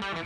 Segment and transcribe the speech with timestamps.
[0.00, 0.16] Zdravíme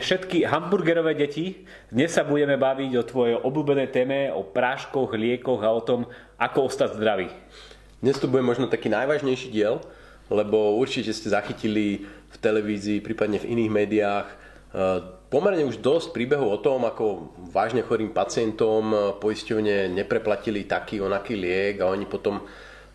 [0.00, 1.68] všetky hamburgerové deti.
[1.92, 6.08] Dnes sa budeme baviť o tvojej obľúbenej téme, o práškoch, liekoch a o tom,
[6.40, 7.28] ako ostať zdravý.
[8.00, 9.84] Dnes tu bude možno taký najvážnejší diel,
[10.32, 16.48] lebo určite ste zachytili v televízii, prípadne v iných médiách eh, pomerne už dosť príbehov
[16.48, 22.42] o tom, ako vážne chorým pacientom poisťovne nepreplatili taký onaký liek a oni potom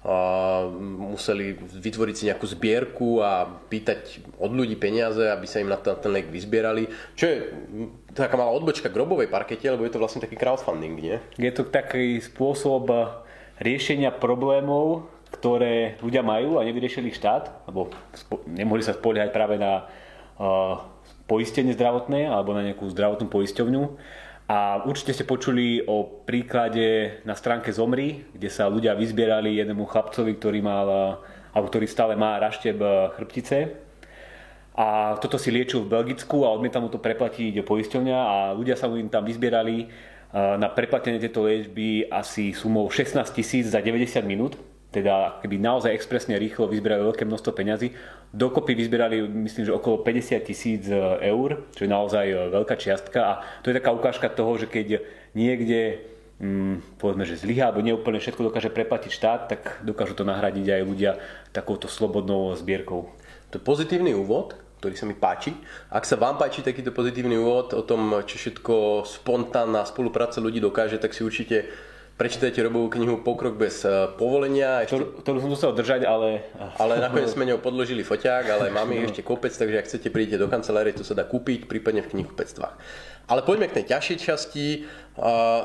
[0.02, 5.78] a museli vytvoriť si nejakú zbierku a pýtať od ľudí peniaze, aby sa im na
[5.78, 6.90] ten, ten liek vyzbierali.
[7.14, 7.38] Čo je
[8.18, 11.22] taká malá odbočka grobovej parkete, lebo je to vlastne taký crowdfunding, nie?
[11.38, 12.90] Je to taký spôsob
[13.62, 15.06] riešenia problémov,
[15.38, 17.94] ktoré ľudia majú a nevyriešili štát, alebo
[18.50, 19.86] nemohli sa spoliehať práve na
[20.42, 20.82] uh,
[21.32, 23.84] poistenie zdravotné alebo na nejakú zdravotnú poisťovňu
[24.52, 30.36] a určite ste počuli o príklade na stránke Zomri, kde sa ľudia vyzbierali jednému chlapcovi,
[30.36, 30.88] ktorý mal,
[31.56, 32.76] alebo ktorý stále má rašteb
[33.16, 33.72] chrbtice.
[34.76, 38.92] A toto si liečil v Belgicku a odmieta mu to preplatiť poisťovňa a ľudia sa
[38.92, 39.88] mu im tam vyzbierali
[40.36, 44.60] na preplatenie tejto liečby asi sumou 16 tisíc za 90 minút
[44.92, 47.96] teda keby naozaj expresne rýchlo vyzberali veľké množstvo peňazí.
[48.36, 50.96] Dokopy vyzberali, myslím, že okolo 50 tisíc e,
[51.32, 53.34] eur, čo je naozaj e, veľká čiastka a
[53.64, 55.00] to je taká ukážka toho, že keď
[55.32, 56.04] niekde
[56.44, 60.82] mm, povedzme, že zlyhá alebo neúplne všetko dokáže preplatiť štát, tak dokážu to nahradiť aj
[60.84, 61.12] ľudia
[61.56, 63.08] takouto slobodnou zbierkou.
[63.52, 65.56] To je pozitívny úvod, ktorý sa mi páči.
[65.94, 71.00] Ak sa vám páči takýto pozitívny úvod o tom, čo všetko spontánna spolupráca ľudí dokáže,
[71.00, 71.70] tak si určite
[72.18, 74.84] prečítajte Robovú knihu Pokrok bez eh, povolenia.
[74.84, 74.96] Ešte...
[74.96, 76.48] Ktorú, ktorú som musel držať, ale...
[76.80, 80.42] Ale nakoniec sme ňou podložili foťák, ale máme ich ešte kopec, takže ak chcete, príďte
[80.42, 82.76] do kancelárie, to sa dá kúpiť, prípadne v knihkupectvách.
[83.32, 84.84] Ale poďme k tej ťažšej časti.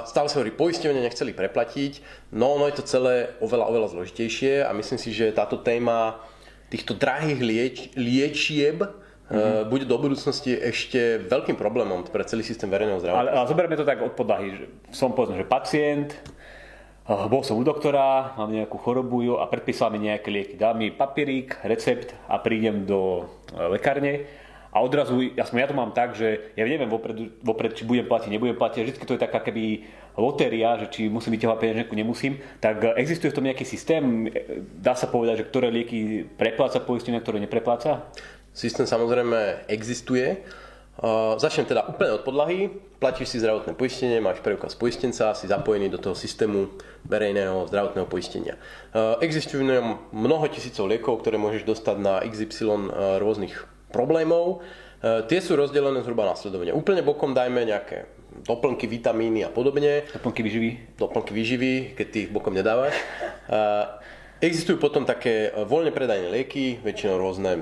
[0.06, 1.98] Stále sa hovorí, poisťovne nechceli preplatiť,
[2.30, 6.22] no ono je to celé oveľa, oveľa zložitejšie a myslím si, že táto téma
[6.70, 8.86] týchto drahých lieč, liečieb
[9.31, 9.69] mm-hmm.
[9.70, 13.41] bude do budúcnosti ešte veľkým problémom pre celý systém verejného zdravotníctva.
[13.42, 14.64] Ale, zoberieme to tak od podlahy, že
[14.95, 16.14] som povedzme, že pacient,
[17.07, 20.55] bol som u doktora, mám nejakú chorobu a predpísal mi nejaké lieky.
[20.59, 24.27] Dal mi papierík, recept a prídem do e, lekárne
[24.77, 28.05] a odrazu, ja, som, ja to mám tak, že ja neviem vopred, vopred či budem
[28.05, 29.89] platiť, nebudem platiť, vždy to je taká keby
[30.20, 34.29] lotéria, že či musím vyťahovať peňaženku, nemusím, tak existuje v tom nejaký systém,
[34.77, 38.13] dá sa povedať, že ktoré lieky prepláca poistenie, ktoré neprepláca?
[38.56, 40.40] Systém samozrejme existuje,
[40.96, 42.72] Uh, začnem teda úplne od podlahy.
[42.96, 46.72] Platíš si zdravotné poistenie, máš preukaz poistenca, si zapojený do toho systému
[47.05, 48.56] verejného zdravotného poistenia.
[48.96, 49.61] Uh, existujú
[50.16, 53.52] mnoho tisícov liekov, ktoré môžeš dostať na XY uh, rôznych
[53.92, 54.64] problémov.
[55.05, 56.72] Uh, tie sú rozdelené zhruba následovne.
[56.72, 58.08] Úplne bokom dajme nejaké
[58.48, 60.08] doplnky, vitamíny a podobne.
[60.16, 60.96] Doplnky výživy.
[60.96, 62.96] Doplnky výživy, keď ty ich bokom nedávaš.
[63.52, 64.00] Uh,
[64.40, 67.61] existujú potom také voľne predajné lieky, väčšinou rôzne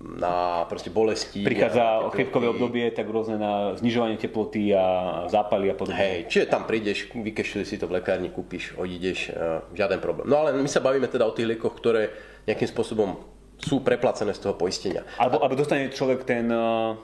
[0.00, 1.44] na proste bolesti.
[1.44, 4.84] Prichádza chrípkové obdobie, tak rôzne na znižovanie teploty a
[5.28, 6.00] zápaly a podobne.
[6.00, 10.24] Hej, čiže tam prídeš, vykešili si to v lekárni, kúpiš, odídeš, uh, žiaden problém.
[10.24, 12.08] No ale my sa bavíme teda o tých liekoch, ktoré
[12.48, 13.20] nejakým spôsobom
[13.60, 15.04] sú preplacené z toho poistenia.
[15.20, 16.96] Alebo, alebo dostane človek ten uh,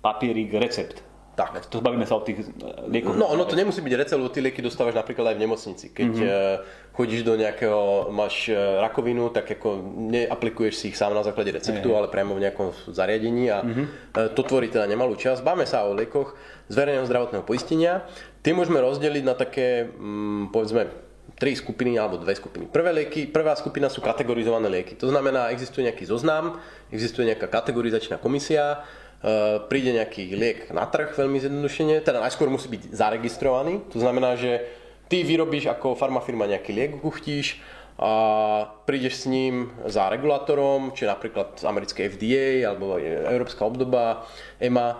[0.00, 1.66] papierik, recept tak.
[1.70, 3.18] To bavíme sa o tých eh, liekoch.
[3.18, 5.86] No, ono to nemusí byť recept, ty lieky dostávaš napríklad aj v nemocnici.
[5.90, 6.58] Keď mm-hmm.
[6.94, 9.82] chodíš do nejakého, máš eh, rakovinu, tak ako
[10.14, 11.98] neaplikuješ si ich sám na základe receptu, mm-hmm.
[11.98, 13.86] ale priamo v nejakom zariadení a mm-hmm.
[14.32, 15.42] to tvorí teda nemalú časť.
[15.42, 16.38] Báme sa o liekoch
[16.70, 18.06] z verejného zdravotného poistenia.
[18.40, 22.70] Tie môžeme rozdeliť na také, mm, povedzme, tri skupiny alebo dve skupiny.
[22.70, 24.94] Prvé lieky, prvá skupina sú kategorizované lieky.
[25.02, 26.62] To znamená, existuje nejaký zoznam,
[26.94, 28.86] existuje nejaká kategorizačná komisia,
[29.72, 34.60] príde nejaký liek na trh, veľmi zjednodušene, teda najskôr musí byť zaregistrovaný, to znamená, že
[35.08, 37.56] ty vyrobíš ako farmafirma nejaký liek, kuchtíš
[37.94, 38.10] a
[38.90, 44.26] prídeš s ním za regulátorom, či napríklad americké FDA alebo Európska obdoba
[44.58, 44.98] EMA,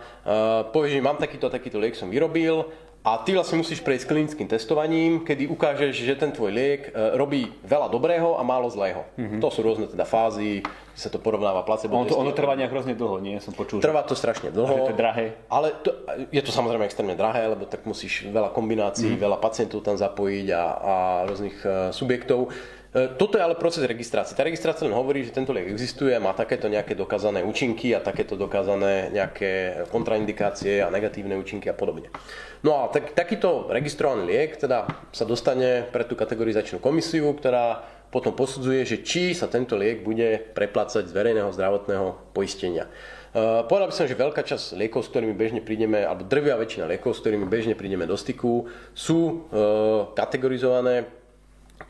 [0.70, 2.70] povieš, že mám takýto takýto liek som vyrobil
[3.04, 7.52] a ty vlastne musíš prejsť klinickým testovaním, kedy ukážeš, že ten tvoj liek e, robí
[7.60, 9.04] veľa dobrého a málo zlého.
[9.20, 9.44] Mm-hmm.
[9.44, 10.64] To sú rôzne teda fázy,
[10.96, 12.00] sa to porovnáva placebo.
[12.00, 13.36] Ono to, ono trvá nejak hrozne dlho, nie?
[13.44, 13.84] Som počul.
[13.84, 14.88] Trvá to strašne dlho.
[14.88, 15.36] A to je drahé.
[15.52, 15.92] Ale to,
[16.32, 19.26] je to samozrejme extrémne drahé, lebo tak musíš veľa kombinácií, mm-hmm.
[19.28, 20.94] veľa pacientov tam zapojiť a, a
[21.28, 22.56] rôznych uh, subjektov.
[22.94, 24.38] E, toto je ale proces registrácie.
[24.38, 28.38] Tá registrácia len hovorí, že tento liek existuje, má takéto nejaké dokázané účinky a takéto
[28.38, 32.14] dokázané nejaké kontraindikácie a negatívne účinky a podobne.
[32.62, 37.82] No a tak, takýto registrovaný liek teda sa dostane pre tú kategorizačnú komisiu, ktorá
[38.14, 42.86] potom posudzuje, že či sa tento liek bude preplácať z verejného zdravotného poistenia.
[43.34, 46.86] Uh, povedal by som, že veľká časť liekov, s ktorými bežne prídeme, alebo drvia väčšina
[46.86, 51.10] liekov, s ktorými bežne prídeme do styku, sú uh, kategorizované.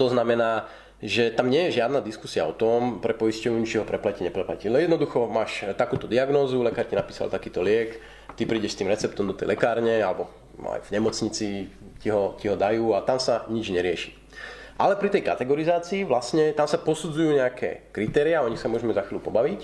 [0.00, 0.64] To znamená,
[1.04, 4.72] že tam nie je žiadna diskusia o tom pre poisťovňu, či ho preplatí, nepreplatí.
[4.72, 8.00] Ale jednoducho máš takúto diagnózu, lekár ti napísal takýto liek,
[8.40, 10.32] ty prídeš s tým receptom do tej lekárne alebo
[10.64, 11.68] aj v nemocnici
[12.00, 14.16] ti ho, ti ho dajú a tam sa nič nerieši.
[14.80, 19.04] Ale pri tej kategorizácii vlastne tam sa posudzujú nejaké kritéria, o nich sa môžeme za
[19.04, 19.60] chvíľu pobaviť.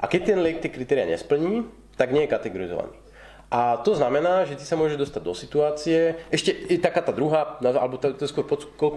[0.00, 1.66] A keď ten liek tie kritéria nesplní,
[1.98, 2.94] tak nie je kategorizovaný.
[3.46, 7.62] A to znamená, že ty sa môžeš dostať do situácie, ešte je taká tá druhá,
[7.62, 8.42] alebo to je skôr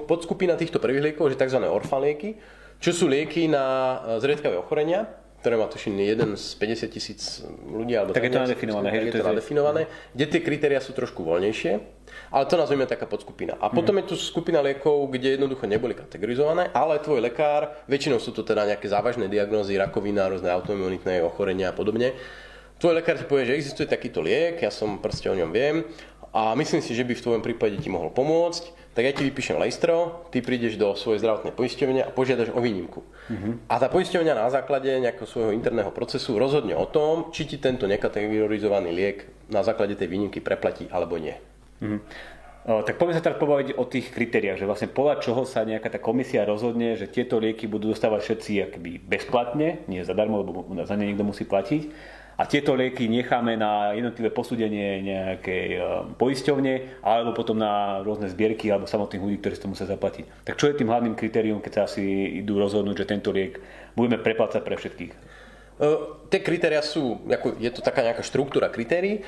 [0.10, 1.62] podskupina týchto prvých liekov, že tzv.
[1.70, 2.34] orfan lieky,
[2.82, 5.06] čo sú lieky na zriedkavé ochorenia,
[5.40, 7.22] ktoré má tuším jeden z 50 tisíc
[7.64, 7.96] ľudí.
[7.96, 8.88] Alebo tak je to nadefinované.
[8.92, 9.82] Tak je to nadefinované,
[10.12, 11.72] kde tie kritéria sú trošku voľnejšie,
[12.36, 13.56] ale to nazveme taká podskupina.
[13.56, 14.00] A potom mm.
[14.04, 18.68] je tu skupina liekov, kde jednoducho neboli kategorizované, ale tvoj lekár, väčšinou sú to teda
[18.68, 22.20] nejaké závažné diagnózy, rakovina, rôzne autoimunitné ochorenia a podobne.
[22.80, 25.84] Tvoj lekár ti povie, že existuje takýto liek, ja som proste o ňom viem
[26.32, 29.60] a myslím si, že by v tvojom prípade ti mohol pomôcť, tak ja ti vypíšem
[29.60, 33.04] lejstro, ty prídeš do svojej zdravotnej poisťovne a požiadaš o výnimku.
[33.04, 33.60] Uh-huh.
[33.68, 37.84] A tá poisťovňa na základe nejakého svojho interného procesu rozhodne o tom, či ti tento
[37.84, 41.36] nekategorizovaný liek na základe tej výnimky preplatí alebo nie.
[41.84, 42.00] Uh-huh.
[42.64, 45.92] O, tak poďme sa teraz pobaviť o tých kritériách, že vlastne podľa čoho sa nejaká
[45.92, 50.96] tá komisia rozhodne, že tieto lieky budú dostávať všetci akoby bezplatne, nie zadarmo, lebo za
[50.96, 55.80] ne niekto musí platiť a tieto lieky necháme na jednotlivé posúdenie nejakej e,
[56.16, 60.48] poisťovne alebo potom na rôzne zbierky alebo samotných ľudí, ktorí si to musia zaplatiť.
[60.48, 63.60] Tak čo je tým hlavným kritérium, keď sa asi idú rozhodnúť, že tento liek
[63.92, 65.14] budeme preplácať pre všetkých?
[65.80, 69.20] Uh, tie kritéria sú, ako, je to taká nejaká štruktúra kritérií,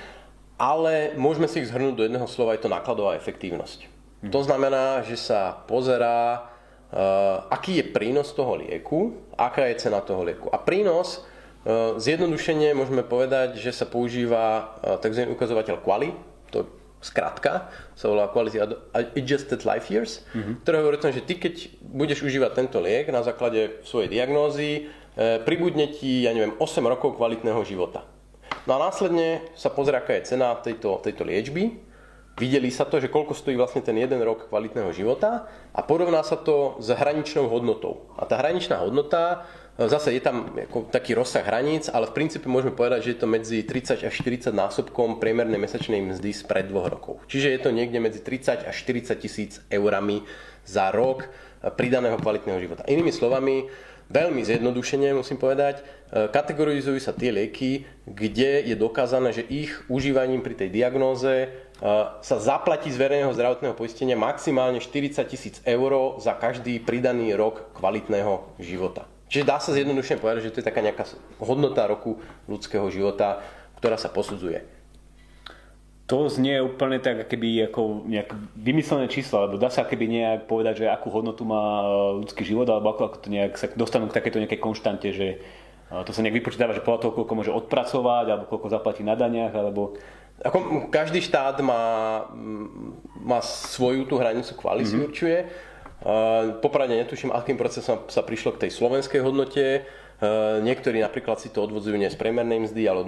[0.56, 3.92] ale môžeme si ich zhrnúť do jedného slova, je to nákladová efektívnosť.
[4.24, 4.32] Hm.
[4.32, 6.48] To znamená, že sa pozerá,
[6.96, 10.48] uh, aký je prínos toho lieku, aká je cena toho lieku.
[10.48, 11.31] A prínos Eh,
[12.02, 15.30] zjednodušene môžeme povedať, že sa používa eh, tzv.
[15.30, 16.10] ukazovateľ QALY,
[16.50, 16.66] to
[17.02, 18.62] skratka, sa volá Quality
[19.18, 20.62] Adjusted Life Years, mm-hmm.
[20.66, 25.38] ktoré hovorí tom, že ty keď budeš užívať tento liek na základe svojej diagnózy, eh,
[25.42, 28.06] pribudne ti, ja neviem, 8 rokov kvalitného života.
[28.66, 31.82] No a následne sa pozrie, aká je cena tejto, tejto liečby,
[32.38, 36.40] videli sa to, že koľko stojí vlastne ten jeden rok kvalitného života a porovná sa
[36.40, 38.10] to s hraničnou hodnotou.
[38.18, 39.46] A tá hraničná hodnota
[39.80, 43.28] Zase je tam ako taký rozsah hraníc, ale v princípe môžeme povedať, že je to
[43.32, 47.24] medzi 30 až 40 násobkom priemernej mesačnej mzdy spred dvoch rokov.
[47.32, 50.28] Čiže je to niekde medzi 30 až 40 tisíc eurami
[50.68, 51.32] za rok
[51.64, 52.84] pridaného kvalitného života.
[52.90, 53.70] Inými slovami,
[54.12, 55.84] veľmi zjednodušene musím povedať, e,
[56.28, 61.48] kategorizujú sa tie lieky, kde je dokázané, že ich užívaním pri tej diagnóze e,
[62.20, 68.58] sa zaplatí z verejného zdravotného poistenia maximálne 40 tisíc eur za každý pridaný rok kvalitného
[68.58, 69.11] života.
[69.32, 71.08] Čiže dá sa zjednodušene povedať, že to je taká nejaká
[71.40, 72.20] hodnota roku
[72.52, 73.40] ľudského života,
[73.80, 74.68] ktorá sa posudzuje.
[76.12, 80.84] To znie úplne tak, keby ako nejak vymyslené číslo, alebo dá sa keby nejak povedať,
[80.84, 81.86] že akú hodnotu má e,
[82.20, 86.04] ľudský život, alebo ako, ako to nejak sa dostanú k takéto nejakej konštante, že e,
[86.04, 89.56] to sa nejak vypočítava, že podľa toho, koľko môže odpracovať, alebo koľko zaplatí na daniach,
[89.56, 89.96] alebo...
[90.44, 92.28] Ako, každý štát má,
[93.24, 95.08] má svoju tú hranicu kvality mm-hmm.
[95.08, 95.38] určuje.
[96.62, 99.86] Popravde netuším, akým procesom sa prišlo k tej slovenskej hodnote.
[100.62, 103.06] Niektorí napríklad si to odvodzujú nie z priemernej mzdy, ale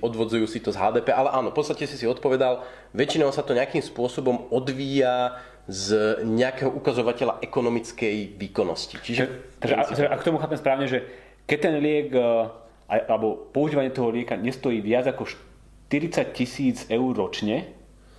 [0.00, 1.12] odvodzujú si to z HDP.
[1.12, 6.72] Ale áno, v podstate si si odpovedal, väčšinou sa to nejakým spôsobom odvíja z nejakého
[6.72, 8.96] ukazovateľa ekonomickej výkonnosti.
[9.04, 9.24] Čiže,
[9.60, 11.04] takže, ak tomu chápem správne, že
[11.44, 12.24] keď ten liek e,
[12.88, 15.28] alebo používanie toho lieka nestojí viac ako
[15.92, 17.68] 40 tisíc eur ročne,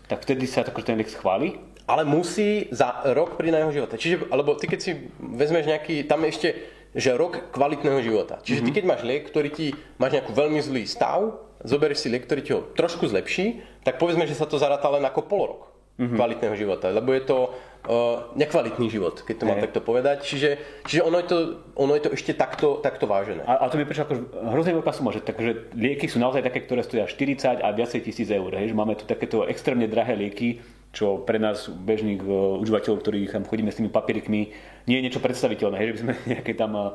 [0.06, 1.58] tak vtedy sa ten liek schváli?
[1.90, 3.98] Ale musí za rok pri jeho života.
[3.98, 6.54] Čiže, alebo ty keď si vezmeš nejaký, tam ešte,
[6.94, 8.38] že rok kvalitného života.
[8.46, 8.76] Čiže ty mhm.
[8.78, 12.52] keď máš liek, ktorý ti, máš nejakú veľmi zlý stav, zoberieš si liek, ktorý ti
[12.54, 15.62] ho trošku zlepší, tak povedzme, že sa to zaráta len ako pol rok
[16.00, 16.16] mm-hmm.
[16.16, 20.24] kvalitného života, lebo je to uh, nekvalitný život, keď to mám takto povedať.
[20.24, 20.50] Čiže,
[20.88, 21.38] čiže ono, je to,
[21.76, 23.44] ono je to ešte takto, takto vážené.
[23.44, 24.16] A, a to mi prišlo ako
[24.56, 28.32] hrozne veľká suma, že, takže lieky sú naozaj také, ktoré stoja 40 a viacej tisíc
[28.32, 28.50] eur.
[28.56, 33.30] Hej, že máme tu takéto extrémne drahé lieky, čo pre nás bežných uh, užívateľov, ktorí
[33.30, 34.42] tam chodíme s tými papierikmi,
[34.90, 36.94] nie je niečo predstaviteľné, hej, že by sme nejaké tam uh,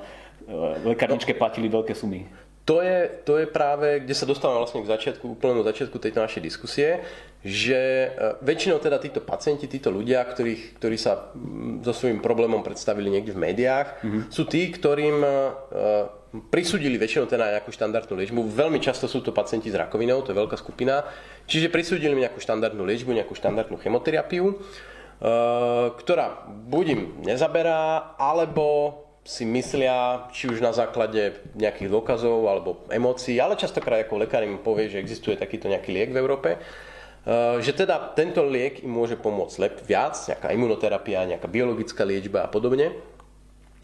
[0.83, 2.27] lekárničke platili veľké sumy.
[2.65, 6.41] To je, to je práve, kde sa dostávame vlastne k začiatku, úplnému začiatku tejto našej
[6.41, 7.05] diskusie,
[7.45, 8.09] že
[8.41, 11.29] väčšinou teda títo pacienti, títo ľudia, ktorých, ktorí sa
[11.85, 14.23] so svojím problémom predstavili niekde v médiách, mm-hmm.
[14.33, 15.21] sú tí, ktorým
[16.49, 18.41] prisúdili väčšinou teda nejakú štandardnú liečbu.
[18.49, 21.05] Veľmi často sú to pacienti s rakovinou, to je veľká skupina.
[21.45, 24.57] Čiže prisúdili mi nejakú štandardnú liečbu, nejakú štandardnú chemoterapiu,
[26.01, 33.41] ktorá buď im nezaberá, alebo si myslia, či už na základe nejakých dôkazov alebo emócií,
[33.41, 37.73] ale častokrát ako lekár im povie, že existuje takýto nejaký liek v Európe, eh, že
[37.73, 42.93] teda tento liek im môže pomôcť lep viac, nejaká imunoterapia, nejaká biologická liečba a podobne.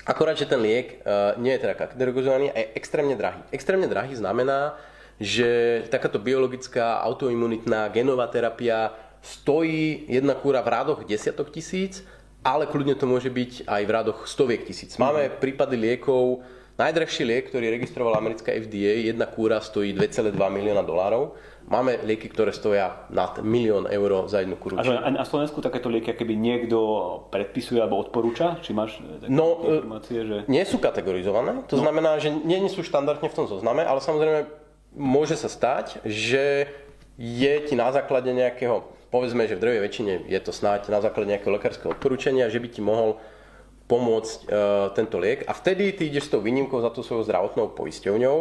[0.05, 3.41] Akorát, že ten liek eh, nie je teda kategorizovaný a je extrémne drahý.
[3.49, 4.77] Extrémne drahý znamená,
[5.17, 8.93] že takáto biologická autoimunitná genová terapia
[9.25, 12.05] stojí jedna kúra v rádoch desiatok tisíc
[12.41, 14.97] ale kľudne to môže byť aj v rádoch stoviek tisíc.
[14.97, 15.33] Máme mm.
[15.41, 16.41] prípady liekov,
[16.81, 21.37] najdrahší liek, ktorý registrovala americká FDA, jedna kúra stojí 2,2 milióna dolárov.
[21.71, 24.81] Máme lieky, ktoré stoja nad milión eur za jednu kúru.
[24.81, 26.79] A na Slovensku takéto lieky keby niekto
[27.31, 28.59] predpisuje alebo odporúča?
[28.65, 30.37] Či máš no, informácie, že...
[30.49, 31.63] nie sú kategorizované.
[31.71, 31.85] To no.
[31.85, 34.51] znamená, že nie, nie sú štandardne v tom zozname, ale samozrejme
[34.97, 36.67] môže sa stať, že
[37.21, 41.31] je ti na základe nejakého povedzme, že v drvej väčšine je to snáď na základe
[41.35, 43.19] nejakého lekárskeho odporúčania, že by ti mohol
[43.91, 47.75] pomôcť uh, tento liek a vtedy ty ideš s tou výnimkou za tú svojou zdravotnou
[47.75, 48.37] poisťovňou.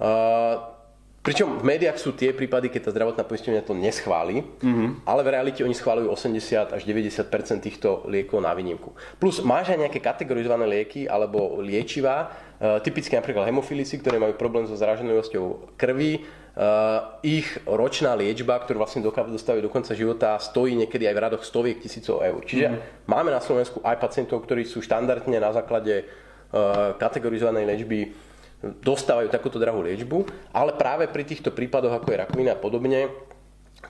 [0.00, 0.76] Uh,
[1.18, 5.04] Pričom v médiách sú tie prípady, keď tá zdravotná poisťovňa to neschváli, mm-hmm.
[5.04, 8.96] ale v realite oni schválujú 80 až 90 týchto liekov na výnimku.
[9.20, 14.64] Plus máš aj nejaké kategorizované lieky alebo liečivá, uh, typicky napríklad hemofilici, ktoré majú problém
[14.64, 16.24] so zraženosťou krvi,
[17.22, 21.78] ich ročná liečba, ktorú vlastne dostávajú do konca života, stojí niekedy aj v radoch stoviek
[21.78, 22.42] tisícov eur.
[22.42, 22.78] Čiže mm.
[23.06, 28.10] máme na Slovensku aj pacientov, ktorí sú štandardne na základe uh, kategorizovanej liečby
[28.58, 33.06] dostávajú takúto drahú liečbu, ale práve pri týchto prípadoch, ako je rakovina a podobne,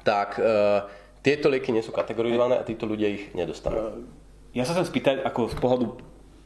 [0.04, 0.84] tak uh,
[1.24, 4.04] tieto lieky nie sú kategorizované a títo ľudia ich nedostanú.
[4.52, 5.86] Ja sa chcem spýtať, ako z pohľadu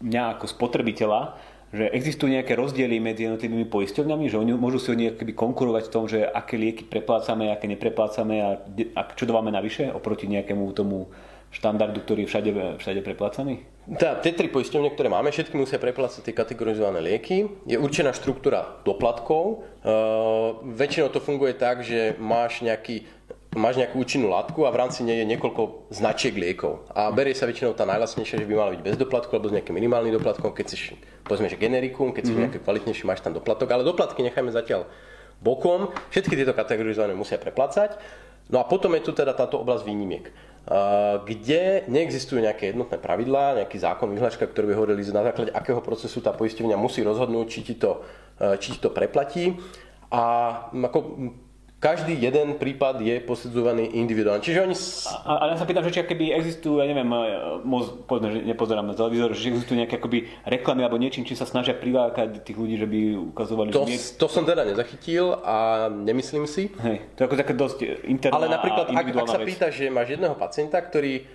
[0.06, 1.34] mňa ako spotrebiteľa,
[1.72, 6.04] že existujú nejaké rozdiely medzi jednotlivými poisťovňami, že oni môžu si oni konkurovať v tom,
[6.04, 8.50] že aké lieky preplácame, aké nepreplácame a,
[8.92, 11.08] a čo dávame navyše oproti nejakému tomu
[11.52, 12.50] štandardu, ktorý je všade,
[12.80, 13.64] všade preplácaný?
[13.98, 17.50] Tá, tie tri poisťovne, ktoré máme, všetky musia preplácať tie kategorizované lieky.
[17.66, 19.66] Je určená štruktúra doplatkov.
[19.82, 23.04] Uh, väčšinou to funguje tak, že máš nejaký
[23.52, 26.88] máš nejakú účinnú látku a v rámci nej je niekoľko značiek liekov.
[26.96, 29.76] A berie sa väčšinou tá najlasnejšia, že by mala byť bez doplatku alebo s nejakým
[29.76, 30.96] minimálnym doplatkom, keď si,
[31.28, 32.42] povedzme, že generikum, keď si mm-hmm.
[32.48, 34.88] nejaké kvalitnejšie, máš tam doplatok, ale doplatky nechajme zatiaľ
[35.44, 35.92] bokom.
[36.08, 38.00] Všetky tieto kategorizované musia preplácať.
[38.48, 40.28] No a potom je tu teda táto oblasť výnimiek,
[41.24, 46.20] kde neexistujú nejaké jednotné pravidlá, nejaký zákon, vyhláška, ktorý by hovorili na základe akého procesu
[46.20, 48.02] tá poisťovňa musí rozhodnúť, či ti to,
[48.58, 49.56] či ti to preplatí.
[50.12, 50.22] A
[50.68, 50.98] ako
[51.82, 54.38] každý jeden prípad je posudzovaný individuálne.
[54.38, 54.74] Čiže oni...
[55.26, 57.10] A, a ja sa pýtam, že či keby existujú, ja neviem,
[57.66, 61.42] moc, povedzme, že nepozerám na televízor, že existujú nejaké akoby reklamy alebo niečím, či sa
[61.42, 63.74] snažia privákať tých ľudí, že by ukazovali...
[63.74, 66.70] To, že to som teda nezachytil a nemyslím si.
[66.70, 70.14] Hej, to je ako také dosť interná Ale napríklad, ak, ak sa pýtaš, že máš
[70.14, 71.26] jedného pacienta, ktorý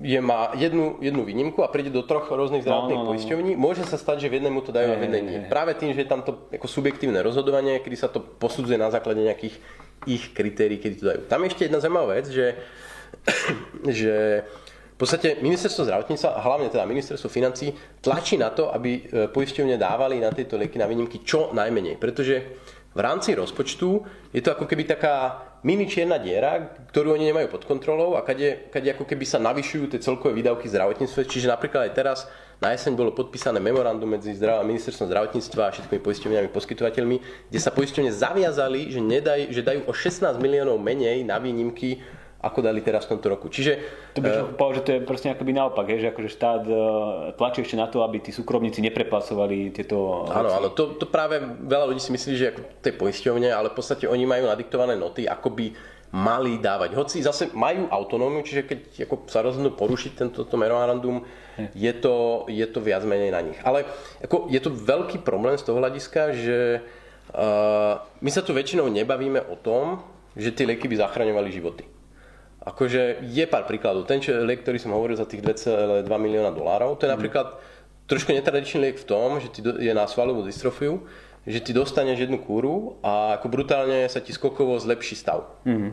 [0.00, 3.10] je, má jednu, jednu výnimku a príde do troch rôznych zdravotných no, no, no.
[3.12, 5.38] poisťovní, môže sa stať, že v jednému to dajú a v jednej nie.
[5.52, 9.20] Práve tým, že je tam to ako subjektívne rozhodovanie, kedy sa to posudzuje na základe
[9.20, 9.58] nejakých
[10.06, 11.20] ich kritérií, kedy to dajú.
[11.28, 12.46] Tam je ešte jedna zaujímavá vec, že,
[14.02, 14.44] že
[14.92, 19.00] v podstate ministerstvo zdravotníctva a hlavne teda ministerstvo financí tlačí na to, aby e,
[19.32, 21.98] poisťovne dávali na tieto lieky na výnimky čo najmenej.
[21.98, 22.34] Pretože
[22.92, 23.88] v rámci rozpočtu
[24.30, 26.60] je to ako keby taká mini čierna diera,
[26.92, 30.68] ktorú oni nemajú pod kontrolou a kade, kade ako keby sa navyšujú tie celkové výdavky
[30.68, 31.24] zdravotníctva.
[31.24, 32.18] Čiže napríklad aj teraz
[32.62, 37.16] na jeseň bolo podpísané memorandum medzi zdrav- ministerstvom zdravotníctva a všetkými poisťovňami poskytovateľmi,
[37.50, 41.98] kde sa poisťovne zaviazali, že, nedaj, že dajú o 16 miliónov menej na výnimky
[42.42, 43.46] ako dali teraz v tomto roku.
[43.46, 43.78] Čiže,
[44.14, 46.78] to by uh, povedal, že to je proste akoby naopak, je, že akože štát uh,
[47.38, 50.26] tlačí ešte na to, aby tí súkromníci neprepasovali tieto...
[50.26, 53.70] Áno, áno, to, to práve veľa ľudí si myslí, že ako to je poisťovne, ale
[53.70, 55.66] v podstate oni majú nadiktované noty, ako by
[56.12, 56.92] mali dávať.
[56.92, 58.78] Hoci zase majú autonómiu, čiže keď
[59.08, 61.24] ako sa rozhodnú porušiť tento memorandum,
[61.72, 63.56] je to, je to viac menej na nich.
[63.64, 63.88] Ale
[64.20, 66.58] ako, je to veľký problém z toho hľadiska, že
[67.32, 70.04] uh, my sa tu väčšinou nebavíme o tom,
[70.36, 71.84] že tie lieky by zachraňovali životy.
[72.62, 74.06] Akože je pár príkladov.
[74.06, 77.16] Ten čo, liek, ktorý som hovoril za tých 2,2 milióna dolárov, to je mm.
[77.18, 77.46] napríklad
[78.06, 81.02] trošku netradičný liek v tom, že je na svalovú dystrofiu,
[81.46, 85.58] že ty dostaneš jednu kúru a ako brutálne sa ti skokovo zlepší stav.
[85.66, 85.90] Mm-hmm.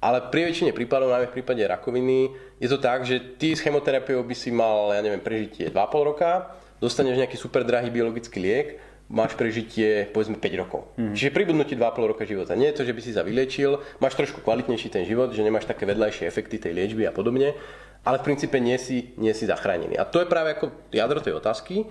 [0.00, 4.24] Ale pri väčšine prípadov, najmä v prípade rakoviny, je to tak, že ty s chemoterapiou
[4.24, 8.68] by si mal, ja neviem, prežitie 2,5 roka, dostaneš nejaký super drahý biologický liek,
[9.08, 10.88] máš prežitie povedzme 5 rokov.
[10.96, 11.14] Mm-hmm.
[11.16, 12.52] Čiže pribudnú ti 2,5 roka života.
[12.58, 15.68] Nie je to, že by si sa vyliečil, máš trošku kvalitnejší ten život, že nemáš
[15.68, 17.56] také vedľajšie efekty tej liečby a podobne,
[18.06, 19.98] ale v princípe nie si, nie si zachránený.
[19.98, 21.88] A to je práve ako jadro tej otázky,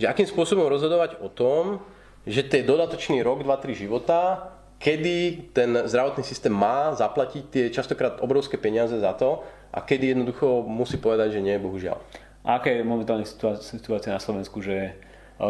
[0.00, 1.84] že akým spôsobom rozhodovať o tom,
[2.24, 4.50] že to je dodatočný rok, 2-3 života,
[4.80, 9.40] kedy ten zdravotný systém má zaplatiť tie častokrát obrovské peniaze za to
[9.72, 12.00] a kedy jednoducho musí povedať, že nie, bohužiaľ.
[12.44, 13.24] A aká je momentálne
[13.58, 14.92] situácia na Slovensku, že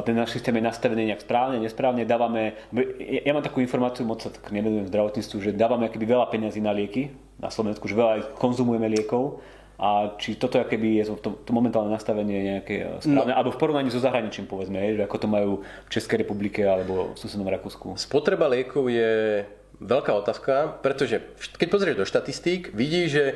[0.07, 2.57] ten náš systém je nastavený nejak správne, nesprávne, dávame,
[3.03, 6.73] ja mám takú informáciu, moc sa tak nevenujem zdravotníctvu, že dávame akoby veľa peňazí na
[6.73, 7.13] lieky
[7.43, 9.43] na Slovensku, že veľa konzumujeme liekov
[9.75, 13.39] a či toto keby je to, to momentálne nastavenie nejaké e, správne, no.
[13.39, 17.19] alebo v porovnaní so zahraničím povedzme, že ako to majú v Českej republike alebo v
[17.19, 17.99] susednom Rakúsku.
[17.99, 19.43] Spotreba liekov je
[19.83, 21.27] veľká otázka, pretože
[21.59, 23.35] keď pozrieš do štatistík, vidíš, že e,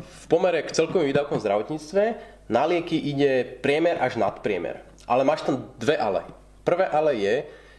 [0.00, 2.02] v pomere k celkovým výdavkom v zdravotníctve
[2.48, 4.80] na lieky ide priemer až nad priemer.
[5.04, 6.24] Ale máš tam dve ale.
[6.64, 7.36] Prvé ale je,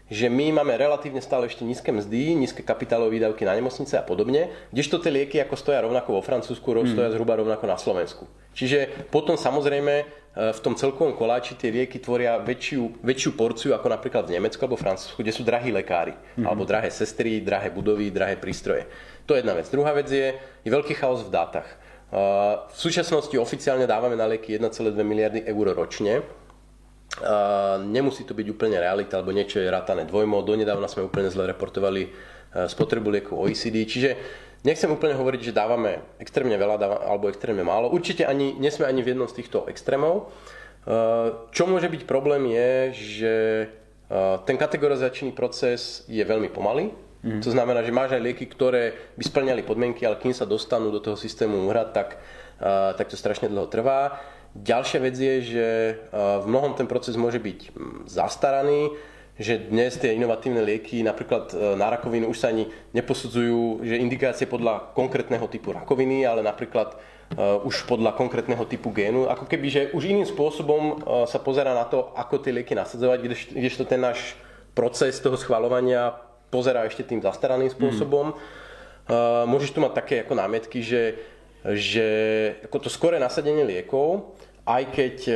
[0.08, 4.48] že my máme relatívne stále ešte nízke mzdy, nízke kapitálové výdavky na nemocnice a podobne,
[4.72, 6.96] kdežto tie lieky ako stoja rovnako vo Francúzsku, mm.
[6.96, 8.24] stoja zhruba rovnako na Slovensku.
[8.56, 10.06] Čiže potom samozrejme e,
[10.56, 14.80] v tom celkovom koláči tie lieky tvoria väčšiu, väčšiu porciu ako napríklad v Nemecku alebo
[14.80, 16.48] Francúzsku, kde sú drahí lekári, mm.
[16.48, 18.88] alebo drahé sestry, drahé budovy, drahé prístroje.
[19.28, 19.68] To je jedna vec.
[19.68, 21.68] Druhá vec je, je veľký chaos v dátach.
[21.68, 21.76] E,
[22.64, 26.24] v súčasnosti oficiálne dávame na lieky 1,2 miliardy eur ročne
[27.18, 30.46] Uh, nemusí to byť úplne realita, alebo niečo je rátané dvojmo.
[30.46, 34.10] Donedávna sme úplne zle reportovali uh, spotrebu lieku OECD, čiže
[34.62, 37.90] nechcem úplne hovoriť, že dávame extrémne veľa dáva, alebo extrémne málo.
[37.90, 40.30] Určite ani, nesme ani v jednom z týchto extrémov.
[40.86, 43.34] Uh, čo môže byť problém je, že
[44.48, 46.96] ten kategorizačný proces je veľmi pomalý.
[47.28, 47.44] Mm.
[47.44, 51.04] To znamená, že máš aj lieky, ktoré by splňali podmienky, ale kým sa dostanú do
[51.04, 52.16] toho systému úhrad, tak,
[52.96, 54.16] tak to strašne dlho trvá.
[54.58, 55.68] Ďalšia vec je, že
[56.14, 57.78] v mnohom ten proces môže byť
[58.10, 58.90] zastaraný,
[59.38, 62.66] že dnes tie inovatívne lieky napríklad e, na rakovinu už sa ani
[62.98, 69.30] neposudzujú, že indikácie podľa konkrétneho typu rakoviny, ale napríklad uh, už podľa konkrétneho typu génu.
[69.30, 73.18] Ako keby, že už iným spôsobom sa pozera na to, ako tie lieky nasadzovať,
[73.54, 74.34] kdežto ten náš
[74.74, 76.18] proces toho schvalovania
[76.50, 78.34] pozerá ešte tým zastaraným spôsobom.
[78.34, 79.48] Mm.
[79.48, 81.18] Môžeš tu mať také ako námietky, že,
[81.64, 82.08] že
[82.66, 84.34] ako to skoré nasadenie liekov
[84.68, 85.34] aj keď e,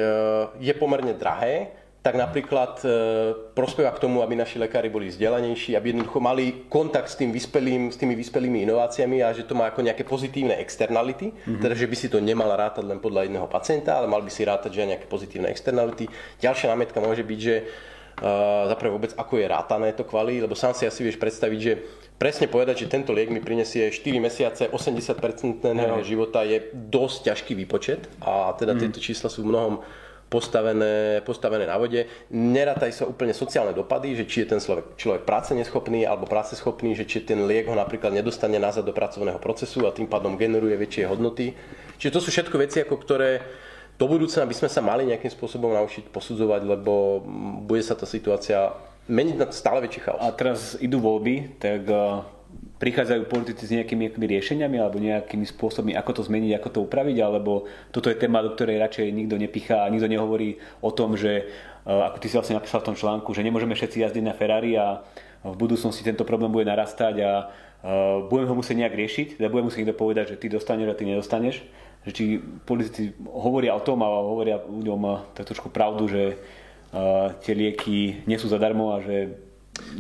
[0.60, 1.72] je pomerne drahé,
[2.02, 2.88] tak napríklad e,
[3.54, 7.94] prospieva k tomu, aby naši lekári boli vzdelanejší, aby jednoducho mali kontakt s, tým vyspelým,
[7.94, 11.62] s tými vyspelými inováciami a že to má ako nejaké pozitívne externality, mm-hmm.
[11.62, 14.42] teda že by si to nemal rátať len podľa jedného pacienta, ale mal by si
[14.44, 16.10] rátať, že aj nejaké pozitívne externality.
[16.42, 17.70] Ďalšia námietka môže byť, že uh,
[18.70, 21.74] zaprvé vôbec ako je rátané to kvali, lebo sám si asi vieš predstaviť, že
[22.22, 26.06] presne povedať, že tento liek mi prinesie 4 mesiace 80% no.
[26.06, 28.80] života je dosť ťažký výpočet a teda mm.
[28.86, 29.74] tieto čísla sú v mnohom
[30.32, 32.08] postavené, postavené na vode.
[32.32, 36.56] Nerátaj sa úplne sociálne dopady, že či je ten človek, človek práce neschopný alebo práce
[36.56, 40.40] schopný, že či ten liek ho napríklad nedostane nazad do pracovného procesu a tým pádom
[40.40, 41.52] generuje väčšie hodnoty.
[42.00, 43.44] Čiže to sú všetko veci, ako ktoré
[44.00, 47.22] do budúcna by sme sa mali nejakým spôsobom naučiť posudzovať, lebo
[47.64, 48.74] bude sa tá situácia
[49.10, 50.22] meniť na stále väčší chaos.
[50.22, 52.26] A teraz idú voľby, tak uh,
[52.82, 57.70] prichádzajú politici s nejakými riešeniami alebo nejakými spôsobmi, ako to zmeniť, ako to upraviť, alebo
[57.94, 61.46] toto je téma, do ktorej radšej nikto nepichá a nikto nehovorí o tom, že
[61.86, 64.74] uh, ako ty si vlastne napísal v tom článku, že nemôžeme všetci jazdiť na Ferrari
[64.78, 65.06] a
[65.42, 69.66] v budúcnosti tento problém bude narastať a uh, budeme ho musieť nejak riešiť, teda bude
[69.66, 71.62] musieť niekto povedať, že ty dostaneš a ty nedostaneš.
[72.02, 72.24] Že či
[72.66, 76.42] politici hovoria o tom a hovoria ľuďom tak trošku pravdu, že
[77.46, 79.38] tie lieky nie sú zadarmo a že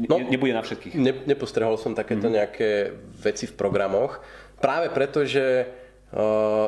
[0.09, 0.93] no, nebude na všetkých.
[0.99, 2.33] Ne, nepostrehol som takéto mm.
[2.35, 2.69] nejaké
[3.15, 4.19] veci v programoch.
[4.59, 5.65] Práve preto, že
[6.11, 6.67] uh,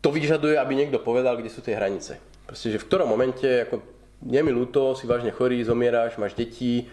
[0.00, 2.20] to vyžaduje, aby niekto povedal, kde sú tie hranice.
[2.46, 3.82] Proste, že v ktorom momente, ako
[4.24, 6.88] nie mi ľúto, si vážne chorý, zomieráš, máš deti,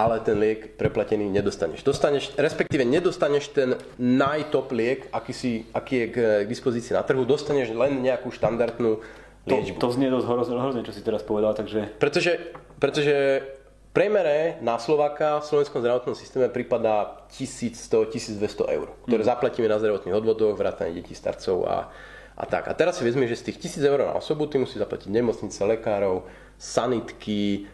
[0.00, 1.84] ale ten liek preplatený nedostaneš.
[1.84, 7.28] Dostaneš, respektíve nedostaneš ten najtop liek, aký, si, aký je k, k dispozícii na trhu,
[7.28, 9.04] dostaneš len nejakú štandardnú
[9.44, 9.76] liečbu.
[9.76, 11.92] To, to znie dosť hrozne, hrozne, čo si teraz povedal, takže...
[12.00, 12.40] Pretože,
[12.80, 13.44] pretože
[13.92, 18.40] premere na Slováka v slovenskom zdravotnom systéme prípada 1100-1200
[18.72, 19.28] eur, ktoré mm.
[19.28, 21.92] zaplatíme na zdravotných odvodoch, vrátane detí, starcov a,
[22.40, 22.70] a tak.
[22.70, 25.60] A teraz si vezme, že z tých 1000 eur na osobu ty musí zaplatiť nemocnice,
[25.60, 26.24] lekárov,
[26.56, 27.68] sanitky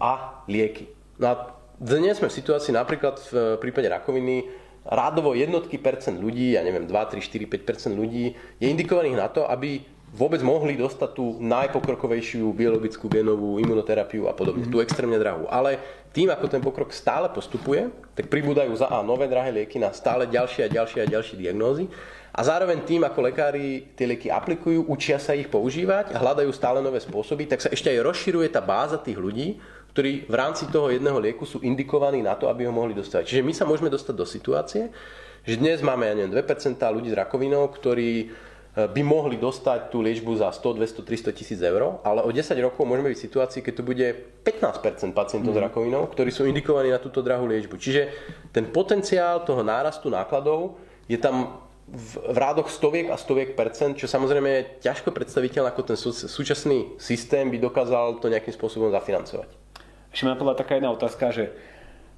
[0.00, 0.88] a lieky.
[1.18, 4.50] No a dnes sme v situácii napríklad v prípade rakoviny,
[4.82, 9.28] rádovo jednotky percent ľudí, ja neviem, 2, 3, 4, 5 percent ľudí je indikovaných na
[9.30, 14.72] to, aby vôbec mohli dostať tú najpokrokovejšiu biologickú genovú imunoterapiu a podobne, mm-hmm.
[14.72, 15.44] tú extrémne drahú.
[15.52, 15.76] Ale
[16.16, 20.24] tým, ako ten pokrok stále postupuje, tak pribúdajú za A nové drahé lieky na stále
[20.24, 21.92] ďalšie a ďalšie a ďalšie diagnózy.
[22.32, 27.04] A zároveň tým, ako lekári tie lieky aplikujú, učia sa ich používať hľadajú stále nové
[27.04, 29.60] spôsoby, tak sa ešte aj rozširuje tá báza tých ľudí,
[29.98, 33.26] ktorí v rámci toho jedného lieku sú indikovaní na to, aby ho mohli dostať.
[33.26, 34.94] Čiže my sa môžeme dostať do situácie,
[35.42, 38.30] že dnes máme, ja neviem, 2% ľudí s rakovinou, ktorí
[38.78, 42.86] by mohli dostať tú liečbu za 100, 200, 300 tisíc eur, ale o 10 rokov
[42.86, 44.06] môžeme byť v situácii, keď to bude
[44.46, 45.56] 15% pacientov mm.
[45.58, 45.66] s mhm.
[45.66, 47.74] rakovinou, ktorí sú indikovaní na túto drahú liečbu.
[47.74, 48.14] Čiže
[48.54, 50.78] ten potenciál toho nárastu nákladov
[51.10, 51.58] je tam
[51.90, 56.14] v, v rádoch stoviek a stoviek percent, čo samozrejme je ťažko predstaviteľ, ako ten sú,
[56.14, 59.67] súčasný systém by dokázal to nejakým spôsobom zafinancovať.
[60.12, 61.52] Ešte ma napadla taká jedna otázka, že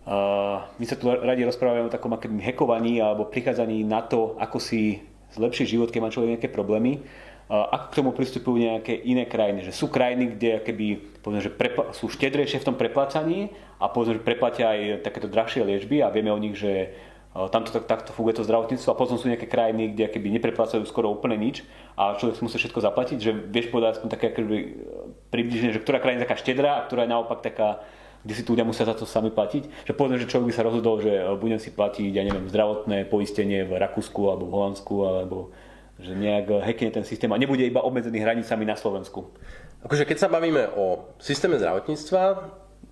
[0.06, 4.62] uh, my sa tu radi rozprávame o takom akým hekovaní alebo prichádzaní na to, ako
[4.62, 5.02] si
[5.34, 7.02] zlepšiť život, keď má človek nejaké problémy.
[7.50, 9.66] Uh, ako k tomu pristupujú nejaké iné krajiny?
[9.66, 10.86] Že sú krajiny, kde keby,
[11.18, 13.50] povedzme, že prepla- sú štedrejšie v tom preplácaní
[13.82, 16.94] a povedzme, že preplatia aj takéto drahšie liečby a vieme o nich, že
[17.30, 21.14] tamto tak, takto funguje to zdravotníctvo a potom sú nejaké krajiny, kde keby nepreplácajú skoro
[21.14, 21.62] úplne nič
[21.94, 24.58] a človek si musí všetko zaplatiť, že vieš povedať aspoň také akoby,
[25.30, 27.86] približne, že ktorá krajina je taká štedrá a ktorá je naopak taká,
[28.26, 29.86] kde si tu ľudia musia za to sami platiť.
[29.86, 33.62] Že povedzme, že človek by sa rozhodol, že budem si platiť, ja neviem, zdravotné poistenie
[33.62, 35.54] v Rakúsku alebo v Holandsku alebo
[36.00, 39.30] že nejak hackne ten systém a nebude iba obmedzený hranicami na Slovensku.
[39.86, 42.22] Akože keď sa bavíme o systéme zdravotníctva,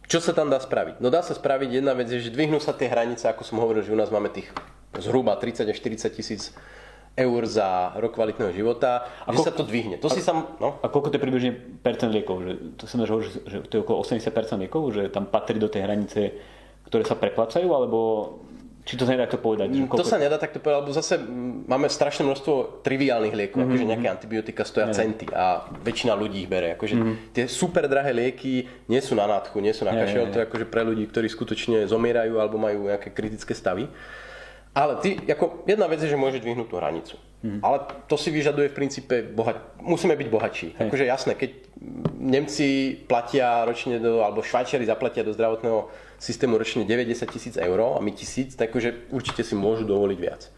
[0.09, 1.05] čo sa tam dá spraviť?
[1.05, 3.93] No dá sa spraviť jedna vec, že dvihnú sa tie hranice, ako som hovoril, že
[3.93, 4.49] u nás máme tých
[4.97, 6.57] zhruba 30 až 40 tisíc
[7.19, 9.99] eur za rok kvalitného života, a že sa to dvihne.
[9.99, 10.79] To a, si sam, no?
[10.81, 11.51] a koľko to je približne
[11.83, 12.41] percent liekov?
[12.41, 15.85] Že, to som že, že to je okolo 80% liekov, že tam patrí do tej
[15.85, 16.21] hranice,
[16.87, 17.99] ktoré sa preplácajú, alebo
[18.89, 19.69] či to sa nedá takto povedať?
[19.69, 21.21] Mm, to sa nedá takto povedať, lebo zase
[21.69, 23.69] máme strašné množstvo triviálnych liekov, mm-hmm.
[23.69, 23.91] akože mhm.
[23.93, 24.97] nejaké antibiotika stoja yeah.
[24.97, 26.73] centy a väčšina ľudí ich bere.
[26.73, 27.15] Akože mm-hmm.
[27.37, 30.33] tie super drahé lieky nie sú na nádchu, nie sú na kašel, yeah, yeah.
[30.33, 33.93] to je akože pre ľudí, ktorí skutočne zomierajú alebo majú nejaké kritické stavy.
[34.73, 37.17] Ale ty, ako jedna vec je, že môžeš dvihnúť tú hranicu.
[37.45, 37.61] Mm.
[37.63, 37.77] Ale
[38.09, 39.55] to si vyžaduje v princípe, boha...
[39.79, 40.69] musíme byť bohatší.
[40.75, 40.89] Hey.
[40.89, 41.51] Akože jasné, keď
[42.19, 48.03] Nemci platia ročne, do, alebo Švajčiari zaplatia do zdravotného systému ročne 90 tisíc eur a
[48.03, 50.51] my tisíc, takže určite si môžu dovoliť viac.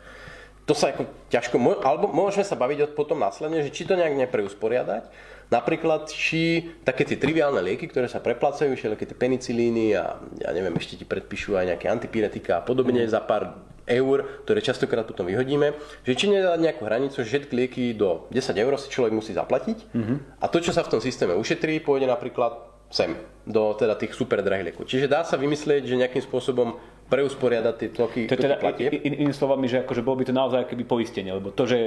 [0.69, 5.11] To sa ako ťažko, alebo môžeme sa baviť potom následne, že či to nejak nepreusporiadať,
[5.51, 10.71] Napríklad, či také tie triviálne lieky, ktoré sa preplácajú, všelijaké tie penicilíny a ja neviem,
[10.79, 13.11] ešte ti predpíšu aj nejaké antipiretika a podobne mm.
[13.11, 13.59] za pár
[13.91, 15.75] eur, ktoré častokrát potom vyhodíme,
[16.07, 19.91] že či nedá nejakú hranicu, že všetky lieky do 10 eur si človek musí zaplatiť
[19.91, 20.17] mm-hmm.
[20.39, 23.15] a to, čo sa v tom systéme ušetrí, pôjde napríklad sem,
[23.47, 24.85] do teda tých super drahých liekov.
[24.85, 26.77] Čiže dá sa vymyslieť, že nejakým spôsobom
[27.11, 30.87] preusporiadať tie toky, to teda, in, inými slovami, že akože bolo by to naozaj keby
[30.87, 31.79] poistenie, lebo to, že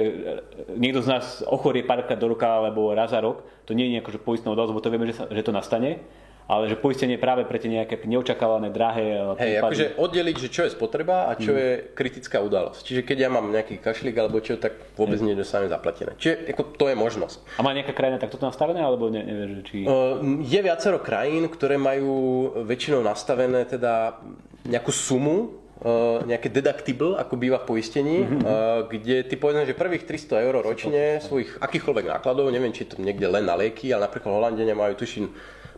[0.76, 4.20] niekto z nás ochorie párkrát do roka alebo raz za rok, to nie je akože
[4.20, 6.04] poistná udalosť, lebo to vieme, že, sa, že to nastane
[6.44, 10.62] ale že poistenie práve pre tie nejaké neočakávané drahé eh, Hej, akože oddeliť, že čo
[10.68, 11.58] je spotreba a čo mm.
[11.58, 12.80] je kritická udalosť.
[12.84, 15.32] Čiže keď ja mám nejaký kašlík alebo čo, tak vôbec mm.
[15.32, 16.12] nedostanem zaplatené.
[16.20, 17.38] Čiže ako, to je možnosť.
[17.56, 19.88] A má nejaká krajina takto nastavené, alebo ne, nevieš, či...
[19.88, 24.20] Uh, je viacero krajín, ktoré majú väčšinou nastavené teda
[24.68, 30.06] nejakú sumu, Uh, nejaké deductible, ako býva v poistení, uh, kde ty povedzme, že prvých
[30.06, 34.06] 300 eur ročne svojich akýchkoľvek nákladov, neviem, či je to niekde len na lieky, ale
[34.06, 35.34] napríklad Holandenia majú tuším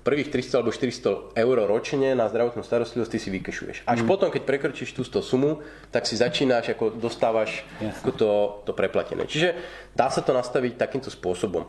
[0.06, 3.76] prvých 300 alebo 400 eur ročne na zdravotnú starostlivosť ty si vykešuješ.
[3.90, 4.06] Až mm.
[4.06, 5.58] potom, keď prekročíš túto sumu,
[5.90, 8.30] tak si začínaš, ako dostávaš ako to,
[8.70, 9.26] to preplatené.
[9.26, 9.58] Čiže
[9.98, 11.66] dá sa to nastaviť takýmto spôsobom.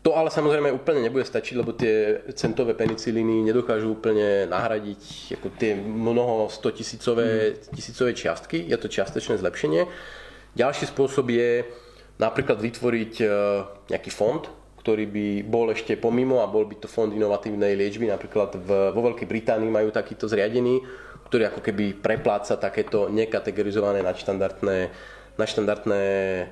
[0.00, 5.76] To ale samozrejme úplne nebude stačiť, lebo tie centové penicilíny nedokážu úplne nahradiť ako tie
[5.76, 7.26] mnoho 100 tisícové,
[7.58, 7.74] mm.
[7.74, 8.70] tisícové čiastky.
[8.70, 9.90] Je to čiastočné zlepšenie.
[10.54, 11.66] Ďalší spôsob je
[12.22, 13.26] napríklad vytvoriť e,
[13.90, 14.46] nejaký fond,
[14.80, 18.08] ktorý by bol ešte pomimo a bol by to fond inovatívnej liečby.
[18.08, 20.80] Napríklad v, vo Veľkej Británii majú takýto zriadený,
[21.28, 24.78] ktorý ako keby prepláca takéto nekategorizované nadštandardné,
[25.36, 26.44] nadštandardné e,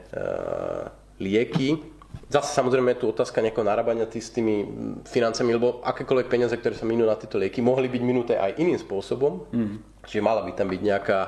[1.25, 1.81] lieky.
[2.29, 4.69] Zase samozrejme je tu otázka nejakého narábania tý, s tými
[5.09, 8.77] financami, lebo akékoľvek peniaze, ktoré sa minú na tieto lieky, mohli byť minuté aj iným
[8.77, 9.49] spôsobom.
[9.49, 9.81] Mm.
[10.05, 11.19] Čiže mala by tam byť nejaká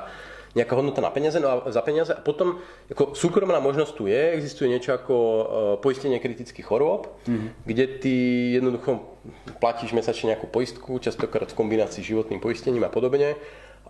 [0.51, 2.11] nejaká hodnota na peniaze, no a za peniaze.
[2.11, 2.59] A potom
[2.91, 5.43] ako súkromná možnosť tu je, existuje niečo ako uh,
[5.79, 7.49] poistenie kritických chorôb, mm-hmm.
[7.63, 8.13] kde ty
[8.59, 9.15] jednoducho
[9.63, 13.39] platíš mesačne nejakú poistku, častokrát v kombinácii s životným poistením a podobne.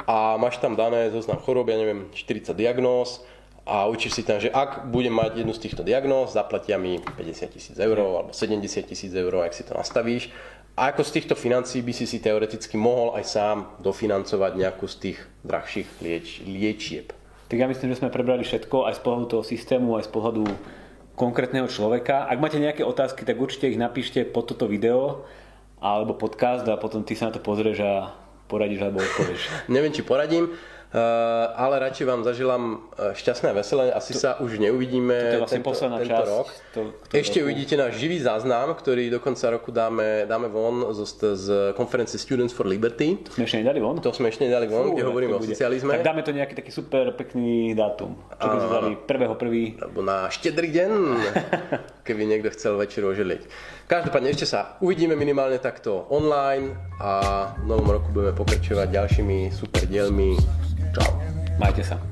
[0.05, 3.25] A máš tam dané zoznam chorób, ja neviem, 40 diagnóz,
[3.71, 7.55] a učíš si tam, že ak budem mať jednu z týchto diagnóz, zaplatia mi 50
[7.55, 10.27] tisíc eur alebo 70 tisíc eur, ak si to nastavíš
[10.75, 14.95] a ako z týchto financií by si si teoreticky mohol aj sám dofinancovať nejakú z
[14.99, 17.15] tých drahších lieč, liečieb?
[17.47, 20.43] Tak ja myslím, že sme prebrali všetko aj z pohľadu toho systému, aj z pohľadu
[21.19, 22.27] konkrétneho človeka.
[22.27, 25.27] Ak máte nejaké otázky, tak určite ich napíšte pod toto video
[25.83, 28.15] alebo podcast a potom ty sa na to pozrieš a
[28.47, 29.41] poradíš alebo odpovieš.
[29.75, 30.55] Neviem, či poradím.
[30.91, 30.97] Eh,
[31.55, 32.63] ale radšej vám zaželám
[32.99, 33.95] eh, šťastné a veselé.
[33.95, 36.47] Asi to, sa už neuvidíme vlastne tento, tento časť, rok.
[36.75, 37.47] To, to Ešte roku.
[37.47, 41.47] uvidíte náš živý záznam, ktorý do konca roku dáme, dáme von z, z
[41.79, 43.23] konferencie Students for Liberty.
[43.23, 44.03] To sme ešte nedali von?
[44.03, 45.95] To sme ešte nedali von, Fú, kde hovoríme o socializme.
[45.95, 48.19] Tak dáme to nejaký taký super pekný dátum.
[48.35, 49.79] Čo by sme dali prvého prvý.
[49.79, 50.91] Alebo na štedrý deň,
[52.03, 53.41] keby niekto chcel večer oželiť.
[53.87, 57.11] Každopádne ešte sa uvidíme minimálne takto online a
[57.61, 60.35] v novom roku budeme pokračovať ďalšími super dielmi
[60.91, 61.07] Čau.
[61.55, 62.10] Majte sa.